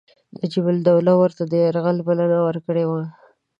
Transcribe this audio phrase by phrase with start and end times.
[0.39, 3.03] نجیب الدوله ورته د یرغل بلنه ورکړې وه.